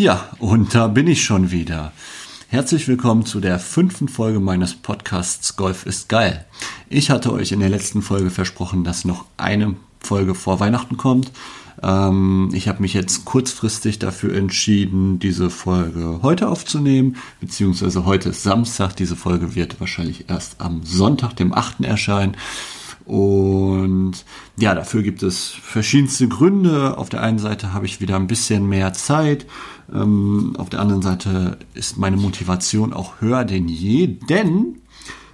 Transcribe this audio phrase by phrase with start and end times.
[0.00, 1.92] Ja, und da bin ich schon wieder.
[2.48, 6.46] Herzlich willkommen zu der fünften Folge meines Podcasts Golf ist geil.
[6.88, 11.32] Ich hatte euch in der letzten Folge versprochen, dass noch eine Folge vor Weihnachten kommt.
[11.82, 18.42] Ähm, ich habe mich jetzt kurzfristig dafür entschieden, diese Folge heute aufzunehmen, beziehungsweise heute ist
[18.42, 18.96] Samstag.
[18.96, 21.82] Diese Folge wird wahrscheinlich erst am Sonntag, dem 8.
[21.82, 22.38] erscheinen.
[23.10, 24.24] Und
[24.56, 26.96] ja, dafür gibt es verschiedenste Gründe.
[26.96, 29.46] Auf der einen Seite habe ich wieder ein bisschen mehr Zeit.
[29.92, 34.76] Ähm, auf der anderen Seite ist meine Motivation auch höher denn je, denn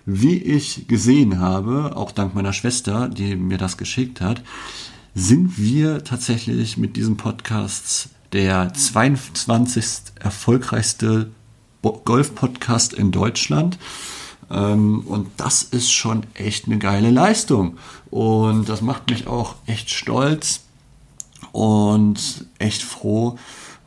[0.07, 4.43] wie ich gesehen habe, auch dank meiner Schwester, die mir das geschickt hat,
[5.15, 9.85] sind wir tatsächlich mit diesem Podcast der 22.
[10.19, 11.30] erfolgreichste
[11.83, 13.77] Golf-Podcast in Deutschland.
[14.51, 17.77] Ähm, und das ist schon echt eine geile Leistung.
[18.11, 20.61] Und das macht mich auch echt stolz
[21.53, 23.37] und echt froh.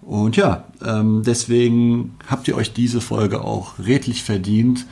[0.02, 4.86] Und ja, ähm, deswegen habt ihr euch diese Folge auch redlich verdient.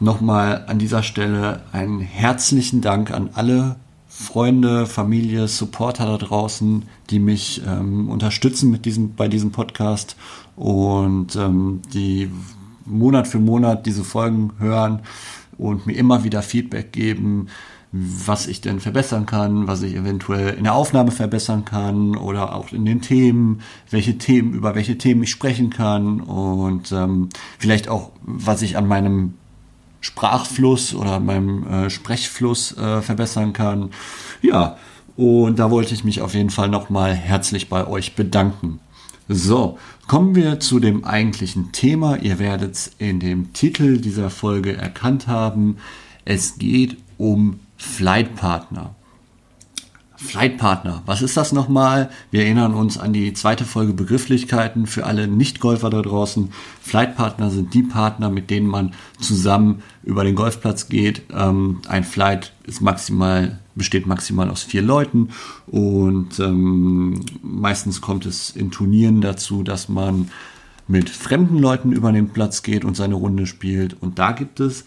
[0.00, 3.76] Nochmal an dieser Stelle einen herzlichen Dank an alle
[4.08, 10.16] Freunde, Familie, Supporter da draußen, die mich ähm, unterstützen mit diesem, bei diesem Podcast
[10.56, 12.30] und ähm, die
[12.86, 15.02] Monat für Monat diese Folgen hören
[15.58, 17.48] und mir immer wieder Feedback geben,
[17.92, 22.72] was ich denn verbessern kann, was ich eventuell in der Aufnahme verbessern kann oder auch
[22.72, 28.10] in den Themen, welche Themen, über welche Themen ich sprechen kann und ähm, vielleicht auch,
[28.22, 29.34] was ich an meinem
[30.00, 33.90] Sprachfluss oder meinem äh, Sprechfluss äh, verbessern kann.
[34.42, 34.76] Ja,
[35.16, 38.80] und da wollte ich mich auf jeden Fall nochmal herzlich bei euch bedanken.
[39.28, 42.16] So, kommen wir zu dem eigentlichen Thema.
[42.16, 45.78] Ihr werdet es in dem Titel dieser Folge erkannt haben.
[46.24, 48.94] Es geht um Flightpartner.
[50.16, 52.08] Flightpartner, was ist das nochmal?
[52.30, 56.52] Wir erinnern uns an die zweite Folge Begrifflichkeiten für alle Nicht-Golfer da draußen.
[56.80, 61.22] Flightpartner sind die Partner, mit denen man zusammen über den Golfplatz geht.
[61.34, 65.28] Ähm, ein Flight ist maximal, besteht maximal aus vier Leuten
[65.66, 70.30] und ähm, meistens kommt es in Turnieren dazu, dass man
[70.88, 74.00] mit fremden Leuten über den Platz geht und seine Runde spielt.
[74.00, 74.84] Und da gibt es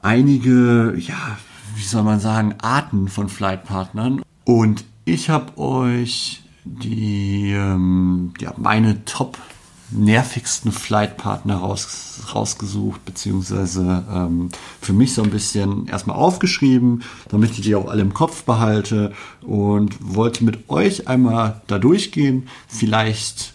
[0.00, 1.38] einige, ja,
[1.76, 4.22] wie soll man sagen, Arten von Flightpartnern.
[4.44, 9.38] Und ich habe euch die, ähm, ja, meine Top
[9.92, 17.60] nervigsten Flightpartner raus, rausgesucht, beziehungsweise ähm, für mich so ein bisschen erstmal aufgeschrieben, damit ich
[17.60, 22.48] die auch alle im Kopf behalte und wollte mit euch einmal da durchgehen.
[22.68, 23.54] Vielleicht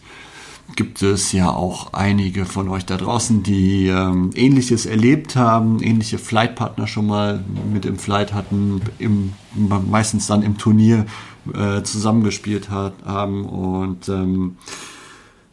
[0.75, 6.17] gibt es ja auch einige von euch da draußen, die ähm, ähnliches erlebt haben, ähnliche
[6.17, 11.05] Flightpartner schon mal mit im Flight hatten, im, meistens dann im Turnier
[11.53, 13.45] äh, zusammengespielt hat, haben.
[13.45, 14.57] Und ähm,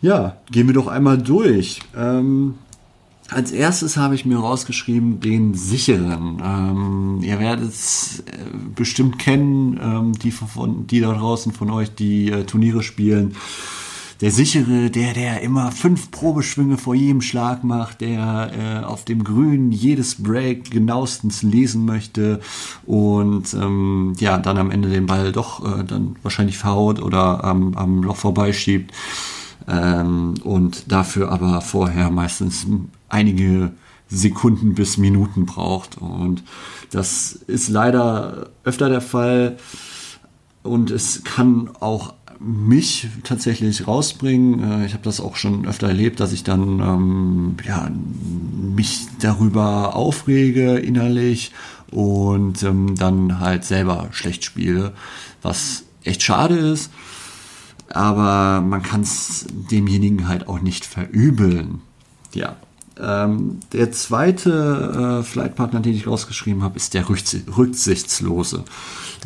[0.04, 1.81] ja, gehen wir doch einmal durch.
[1.97, 2.56] Ähm,
[3.31, 6.42] als erstes habe ich mir rausgeschrieben den sicheren.
[6.44, 8.32] Ähm, ihr werdet es äh,
[8.75, 13.34] bestimmt kennen, ähm, die, von, die da draußen von euch, die äh, Turniere spielen
[14.20, 19.25] der sichere, der, der immer fünf Probeschwünge vor jedem Schlag macht, der äh, auf dem
[19.25, 22.41] Grün jedes Break genauestens lesen möchte
[22.86, 27.75] und ähm, ja, dann am Ende den Ball doch äh, dann wahrscheinlich verhaut oder am,
[27.75, 28.92] am Loch vorbeischiebt
[29.69, 32.67] ähm, und dafür aber vorher meistens
[33.09, 33.73] einige
[34.09, 36.43] Sekunden bis Minuten braucht und
[36.91, 39.57] das ist leider öfter der Fall
[40.63, 44.83] und es kann auch mich tatsächlich rausbringen.
[44.83, 47.91] Äh, ich habe das auch schon öfter erlebt, dass ich dann ähm, ja,
[48.75, 51.53] mich darüber aufrege innerlich
[51.91, 54.93] und ähm, dann halt selber schlecht spiele,
[55.43, 56.91] was echt schade ist.
[57.94, 61.81] Aber man kann es demjenigen halt auch nicht verübeln.
[62.34, 62.56] Ja.
[63.00, 68.65] Ähm, der zweite äh, Flightpartner, den ich rausgeschrieben habe, ist der Rücksichtslose.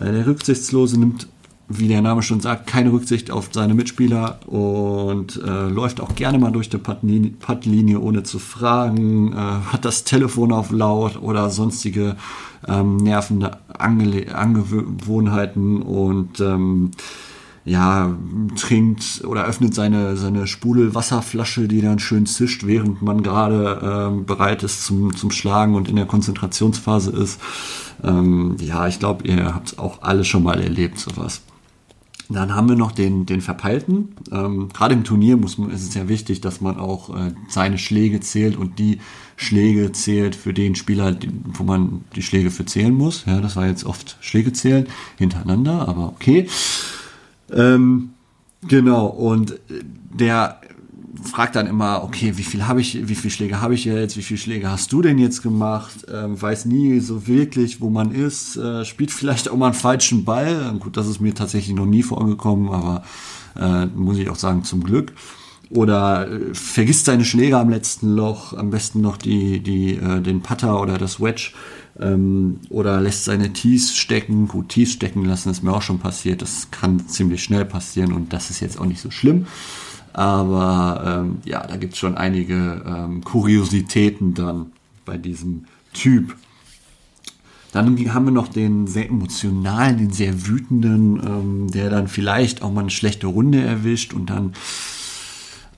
[0.01, 1.29] Äh, der Rücksichtslose nimmt
[1.69, 6.39] wie der Name schon sagt, keine Rücksicht auf seine Mitspieler und äh, läuft auch gerne
[6.39, 12.17] mal durch die Puttlinie, ohne zu fragen, äh, hat das Telefon auf laut oder sonstige
[12.67, 16.93] ähm, nervende Ange Angewohnheiten und ähm,
[17.69, 18.17] ja,
[18.57, 24.63] trinkt oder öffnet seine, seine Sprudelwasserflasche, die dann schön zischt, während man gerade ähm, bereit
[24.63, 27.41] ist zum, zum Schlagen und in der Konzentrationsphase ist.
[28.03, 31.43] Ähm, ja, ich glaube, ihr habt es auch alle schon mal erlebt, sowas.
[32.31, 34.15] Dann haben wir noch den, den Verpeilten.
[34.31, 37.79] Ähm, Gerade im Turnier muss man, ist es ja wichtig, dass man auch äh, seine
[37.79, 39.01] Schläge zählt und die
[39.37, 43.25] Schläge zählt für den Spieler, wo man die Schläge für zählen muss.
[43.27, 44.87] Ja, das war jetzt oft Schläge zählen
[45.17, 46.49] hintereinander, aber okay.
[47.53, 48.11] Ähm,
[48.67, 50.61] genau, und der
[51.23, 54.23] fragt dann immer, okay, wie viel habe ich, wie viele Schläge habe ich jetzt, wie
[54.23, 56.07] viele Schläge hast du denn jetzt gemacht?
[56.13, 60.25] Ähm, weiß nie so wirklich, wo man ist, äh, spielt vielleicht auch mal einen falschen
[60.25, 60.75] Ball.
[60.79, 63.03] Gut, das ist mir tatsächlich noch nie vorgekommen, aber
[63.57, 65.13] äh, muss ich auch sagen, zum Glück.
[65.71, 70.41] Oder äh, vergisst seine Schläge am letzten Loch, am besten noch die, die, äh, den
[70.41, 71.53] Putter oder das Wedge
[72.01, 74.49] ähm, oder lässt seine Tees stecken.
[74.49, 76.43] Gut, Tees stecken lassen ist mir auch schon passiert.
[76.43, 79.47] Das kann ziemlich schnell passieren und das ist jetzt auch nicht so schlimm.
[80.13, 84.73] Aber ähm, ja, da gibt es schon einige ähm, Kuriositäten dann
[85.05, 86.35] bei diesem Typ.
[87.73, 92.73] Dann haben wir noch den sehr emotionalen, den sehr wütenden, ähm, der dann vielleicht auch
[92.73, 94.55] mal eine schlechte Runde erwischt und dann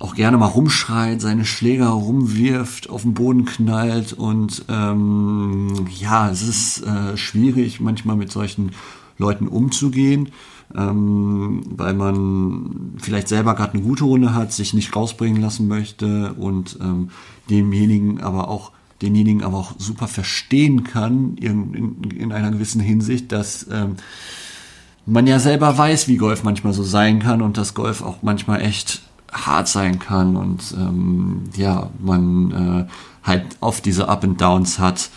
[0.00, 6.42] auch gerne mal rumschreit, seine Schläger rumwirft, auf den Boden knallt und ähm, ja, es
[6.42, 8.72] ist äh, schwierig manchmal mit solchen
[9.18, 10.30] Leuten umzugehen
[10.76, 16.34] ähm, weil man vielleicht selber gerade eine gute Runde hat, sich nicht rausbringen lassen möchte
[16.34, 17.10] und ähm,
[17.48, 18.72] demjenigen aber auch
[19.02, 23.96] denjenigen aber auch super verstehen kann in, in, in einer gewissen Hinsicht, dass ähm,
[25.06, 28.60] man ja selber weiß, wie Golf manchmal so sein kann und dass Golf auch manchmal
[28.60, 34.78] echt hart sein kann und ähm, ja, man äh, halt oft diese Up and Downs
[34.78, 35.10] hat.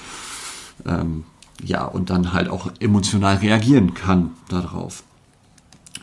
[0.86, 1.24] Ähm,
[1.64, 5.04] ja, und dann halt auch emotional reagieren kann darauf.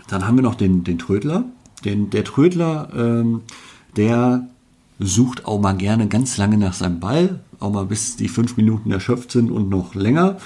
[0.09, 1.45] Dann haben wir noch den, den Trödler.
[1.85, 3.43] Den, der Trödler, ähm,
[3.97, 4.49] der
[4.99, 8.91] sucht auch mal gerne ganz lange nach seinem Ball, auch mal bis die fünf Minuten
[8.91, 10.37] erschöpft sind und noch länger.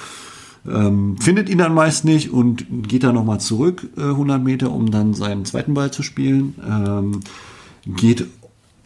[0.67, 4.91] Ähm, findet ihn dann meist nicht und geht dann nochmal zurück äh, 100 Meter, um
[4.91, 6.55] dann seinen zweiten Ball zu spielen.
[6.67, 7.21] Ähm,
[7.87, 8.27] geht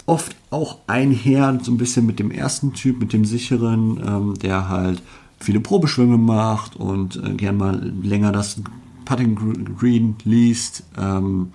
[0.07, 4.69] oft auch einher so ein bisschen mit dem ersten Typ, mit dem sicheren, ähm, der
[4.69, 5.03] halt
[5.39, 8.61] viele Probeschwünge macht und äh, gern mal länger das
[9.05, 10.83] Putting Green liest.
[10.99, 11.53] Ähm,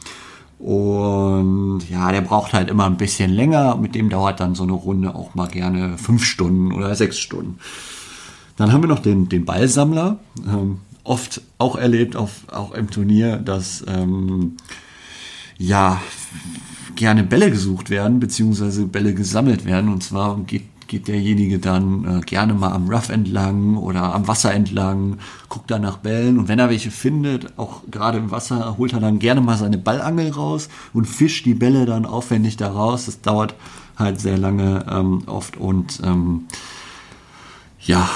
[0.59, 3.75] und ja, der braucht halt immer ein bisschen länger.
[3.75, 7.59] Mit dem dauert dann so eine Runde auch mal gerne fünf Stunden oder sechs Stunden.
[8.55, 10.19] Dann haben wir noch den, den Ballsammler.
[10.47, 14.55] Ähm, oft auch erlebt, auf, auch im Turnier, dass ähm,
[15.57, 16.01] ja
[16.95, 19.91] gerne Bälle gesucht werden, beziehungsweise Bälle gesammelt werden.
[19.91, 20.63] Und zwar geht
[20.93, 25.17] geht derjenige dann äh, gerne mal am Rough entlang oder am Wasser entlang,
[25.49, 28.99] guckt dann nach Bällen und wenn er welche findet, auch gerade im Wasser, holt er
[28.99, 33.07] dann gerne mal seine Ballangel raus und fischt die Bälle dann aufwendig da raus.
[33.07, 33.55] Das dauert
[33.97, 36.45] halt sehr lange ähm, oft und ähm,
[37.79, 38.07] ja,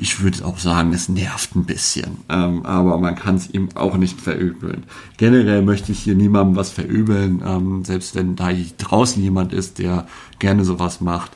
[0.00, 2.18] ich würde auch sagen, es nervt ein bisschen.
[2.28, 4.84] Ähm, aber man kann es ihm auch nicht verübeln.
[5.16, 10.06] Generell möchte ich hier niemandem was verübeln, ähm, selbst wenn da draußen jemand ist, der
[10.38, 11.32] gerne sowas macht.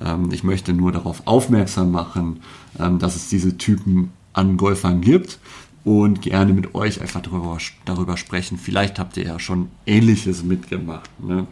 [0.00, 2.40] Ähm, ich möchte nur darauf aufmerksam machen,
[2.78, 5.38] ähm, dass es diese Typen an Golfern gibt
[5.84, 8.58] und gerne mit euch einfach darüber, darüber sprechen.
[8.58, 11.10] Vielleicht habt ihr ja schon Ähnliches mitgemacht.
[11.22, 11.46] Ne?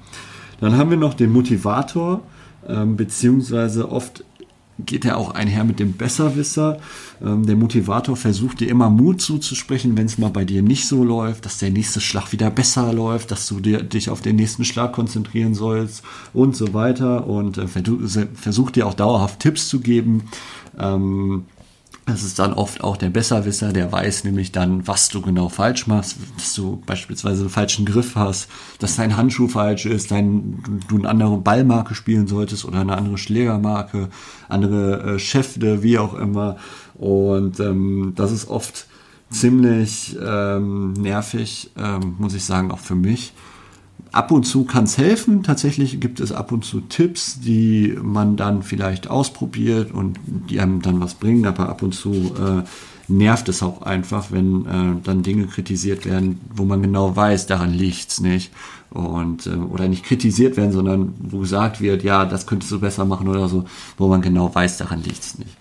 [0.60, 2.20] Dann haben wir noch den Motivator,
[2.66, 4.24] ähm, beziehungsweise oft
[4.78, 6.78] geht er auch einher mit dem Besserwisser.
[7.22, 11.04] Ähm, der Motivator versucht dir immer Mut zuzusprechen, wenn es mal bei dir nicht so
[11.04, 14.64] läuft, dass der nächste Schlag wieder besser läuft, dass du dir, dich auf den nächsten
[14.64, 17.26] Schlag konzentrieren sollst und so weiter.
[17.26, 17.66] Und äh,
[18.34, 20.24] versucht dir auch dauerhaft Tipps zu geben.
[20.78, 21.44] Ähm,
[22.06, 25.86] das ist dann oft auch der Besserwisser, der weiß nämlich dann, was du genau falsch
[25.86, 28.48] machst, dass du beispielsweise einen falschen Griff hast,
[28.78, 33.16] dass dein Handschuh falsch ist, dein, du eine andere Ballmarke spielen solltest oder eine andere
[33.16, 34.10] Schlägermarke,
[34.48, 36.56] andere äh, Schäfte, wie auch immer.
[36.94, 38.86] Und ähm, das ist oft
[39.30, 43.32] ziemlich ähm, nervig, ähm, muss ich sagen, auch für mich
[44.14, 45.42] ab und zu kann es helfen.
[45.42, 50.82] Tatsächlich gibt es ab und zu Tipps, die man dann vielleicht ausprobiert und die einem
[50.82, 52.62] dann was bringen, aber ab und zu äh,
[53.08, 57.72] nervt es auch einfach, wenn äh, dann Dinge kritisiert werden, wo man genau weiß, daran
[57.72, 58.52] liegt es nicht.
[58.90, 63.04] Und, äh, oder nicht kritisiert werden, sondern wo gesagt wird, ja, das könntest du besser
[63.04, 63.64] machen oder so,
[63.98, 65.56] wo man genau weiß, daran liegt es nicht.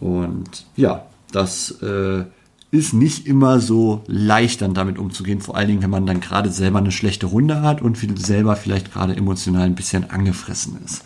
[0.00, 2.24] Und ja, das äh,
[2.72, 5.42] ist nicht immer so leicht, dann damit umzugehen.
[5.42, 8.92] Vor allen Dingen, wenn man dann gerade selber eine schlechte Runde hat und selber vielleicht
[8.92, 11.04] gerade emotional ein bisschen angefressen ist.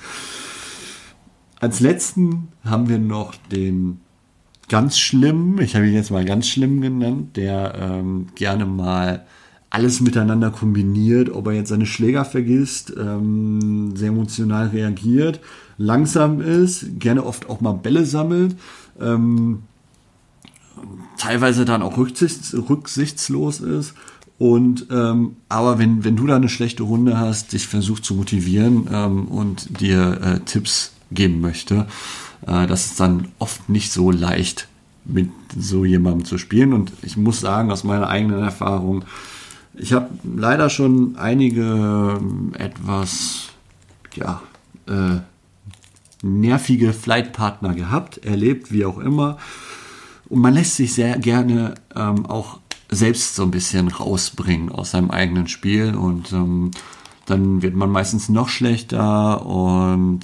[1.59, 4.01] Als letzten haben wir noch den
[4.69, 9.27] ganz schlimmen, ich habe ihn jetzt mal ganz schlimm genannt, der ähm, gerne mal
[9.69, 15.41] alles miteinander kombiniert, ob er jetzt seine Schläger vergisst, ähm, sehr emotional reagiert,
[15.79, 18.55] langsam ist, gerne oft auch mal Bälle sammelt.
[19.01, 19.63] Ähm,
[21.17, 23.95] teilweise dann auch rücksichts, rücksichtslos ist.
[24.39, 28.87] Und ähm, aber wenn, wenn du da eine schlechte Runde hast, dich versucht zu motivieren
[28.93, 31.87] ähm, und dir äh, Tipps geben möchte,
[32.47, 34.69] äh, das ist dann oft nicht so leicht,
[35.07, 36.75] mit so jemandem zu spielen.
[36.75, 39.05] Und ich muss sagen, aus meiner eigenen Erfahrung,
[39.79, 43.49] Ich habe leider schon einige ähm, etwas,
[44.15, 44.43] ja,
[44.87, 45.19] äh,
[46.23, 49.39] nervige Flightpartner gehabt, erlebt, wie auch immer.
[50.29, 55.11] Und man lässt sich sehr gerne ähm, auch selbst so ein bisschen rausbringen aus seinem
[55.11, 56.71] eigenen Spiel und ähm,
[57.27, 60.21] dann wird man meistens noch schlechter und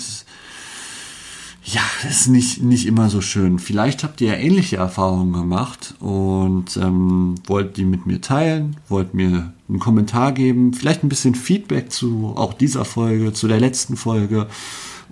[1.65, 3.61] ja, das ist nicht, nicht immer so schön.
[3.61, 9.15] Vielleicht habt ihr ja ähnliche Erfahrungen gemacht und ähm, wollt die mit mir teilen, wollt
[9.15, 13.97] mir einen Kommentar geben, vielleicht ein bisschen Feedback zu auch dieser Folge, zu der letzten
[13.97, 14.49] Folge.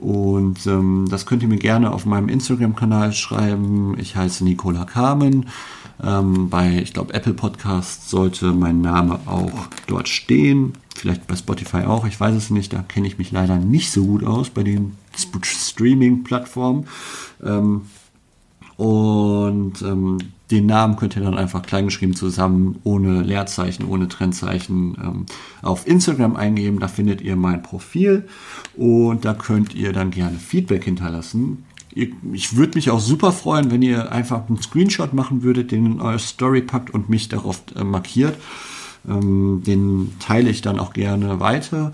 [0.00, 3.98] Und ähm, das könnt ihr mir gerne auf meinem Instagram-Kanal schreiben.
[3.98, 5.50] Ich heiße Nicola Carmen.
[6.02, 10.72] Ähm, bei, ich glaube, Apple Podcast sollte mein Name auch dort stehen.
[10.96, 12.72] Vielleicht bei Spotify auch, ich weiß es nicht.
[12.72, 16.86] Da kenne ich mich leider nicht so gut aus bei den Streaming-Plattformen.
[17.44, 17.82] Ähm,
[18.80, 20.16] und ähm,
[20.50, 25.26] den Namen könnt ihr dann einfach kleingeschrieben zusammen, ohne Leerzeichen, ohne Trennzeichen ähm,
[25.60, 26.80] auf Instagram eingeben.
[26.80, 28.26] Da findet ihr mein Profil
[28.78, 31.66] und da könnt ihr dann gerne Feedback hinterlassen.
[31.92, 36.00] Ich würde mich auch super freuen, wenn ihr einfach einen Screenshot machen würdet, den in
[36.00, 38.38] eure Story packt und mich darauf äh, markiert.
[39.06, 41.92] Ähm, den teile ich dann auch gerne weiter.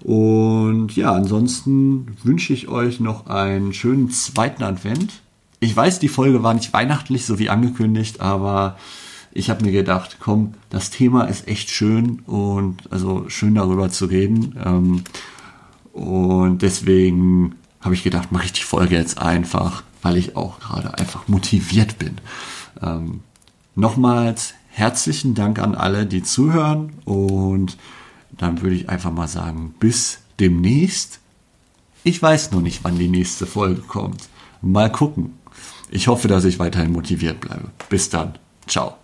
[0.00, 5.21] Und ja, ansonsten wünsche ich euch noch einen schönen zweiten Advent
[5.62, 8.76] ich weiß, die Folge war nicht weihnachtlich, so wie angekündigt, aber
[9.30, 14.06] ich habe mir gedacht, komm, das Thema ist echt schön und also schön darüber zu
[14.06, 14.58] reden.
[14.62, 15.04] Ähm,
[15.92, 20.98] und deswegen habe ich gedacht, mache ich die Folge jetzt einfach, weil ich auch gerade
[20.98, 22.16] einfach motiviert bin.
[22.82, 23.20] Ähm,
[23.76, 27.76] nochmals herzlichen Dank an alle, die zuhören und
[28.32, 31.20] dann würde ich einfach mal sagen, bis demnächst.
[32.02, 34.28] Ich weiß noch nicht, wann die nächste Folge kommt.
[34.60, 35.34] Mal gucken.
[35.92, 37.70] Ich hoffe, dass ich weiterhin motiviert bleibe.
[37.90, 38.38] Bis dann.
[38.66, 38.96] Ciao.